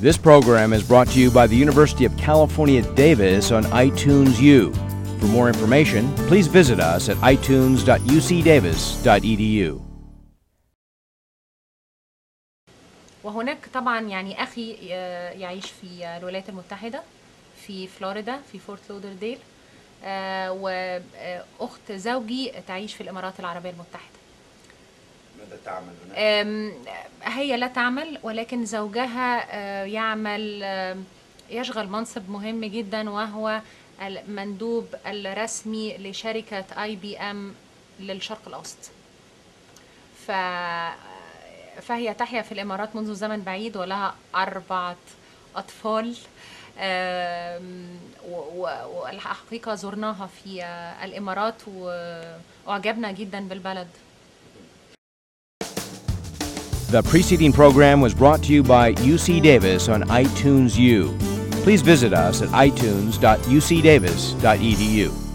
This 0.00 0.16
program 0.18 0.72
is 0.72 0.82
brought 0.82 1.08
to 1.08 1.20
you 1.20 1.30
by 1.30 1.46
the 1.46 1.56
University 1.56 2.04
of 2.04 2.16
California, 2.16 2.82
Davis 2.94 3.50
on 3.52 3.64
iTunes 3.64 4.40
U. 4.40 4.72
For 5.20 5.26
more 5.26 5.48
information, 5.48 6.08
please 6.28 6.46
visit 6.46 6.80
us 6.80 7.08
at 7.08 7.16
itunes.ucdavis.edu. 7.18 9.80
وهناك 13.24 13.58
طبعا 13.74 14.00
يعني 14.00 14.42
اخي 14.42 14.76
آه، 14.92 15.30
يعيش 15.30 15.66
في 15.66 16.06
آه، 16.06 16.18
الولايات 16.18 16.48
المتحده 16.48 17.02
في 17.66 17.86
فلوريدا 17.86 18.38
في 18.52 18.58
فورت 18.58 18.80
لودرديل 18.90 19.38
آه، 20.04 20.52
واخت 21.60 21.92
زوجي 21.92 22.52
تعيش 22.68 22.94
في 22.94 23.00
الامارات 23.00 23.40
العربيه 23.40 23.70
المتحده 23.70 24.14
ماذا 25.39 25.59
تعمل 25.65 25.93
هناك؟ 26.05 26.17
هي 27.23 27.57
لا 27.57 27.67
تعمل 27.67 28.19
ولكن 28.23 28.65
زوجها 28.65 29.47
آه، 29.51 29.83
يعمل 29.85 30.63
آم، 30.63 31.05
يشغل 31.49 31.87
منصب 31.87 32.29
مهم 32.29 32.65
جدا 32.65 33.09
وهو 33.09 33.61
المندوب 34.01 34.87
الرسمي 35.07 35.97
لشركة 35.97 36.65
اي 36.83 36.95
بي 36.95 37.17
ام 37.17 37.53
للشرق 37.99 38.41
الأوسط. 38.47 38.77
ف 40.27 40.31
فهي 41.81 42.13
تحيا 42.13 42.41
في 42.41 42.51
الإمارات 42.51 42.95
منذ 42.95 43.13
زمن 43.13 43.41
بعيد 43.41 43.77
ولها 43.77 44.15
أربعة 44.35 44.95
أطفال. 45.55 46.15
والحقيقة 48.95 49.75
زرناها 49.75 50.27
في 50.27 50.63
آه، 50.63 51.05
الامارات 51.05 51.55
وأعجبنا 51.67 53.11
جدا 53.11 53.39
بالبلد. 53.39 53.87
The 56.89 57.03
preceding 57.03 57.53
program 57.53 58.01
was 58.01 58.15
brought 58.15 58.41
to 58.45 58.51
you 58.51 58.63
by 58.63 58.95
UC 58.95 59.43
Davis 59.43 59.87
on 59.89 60.01
iTunes 60.05 60.75
U. 60.75 61.15
Please 61.61 61.83
visit 61.83 62.13
us 62.13 62.41
at 62.41 62.49
itunes.ucdavis.edu. 62.49 65.28